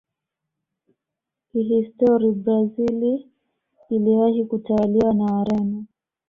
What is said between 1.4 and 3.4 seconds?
kihistori brazil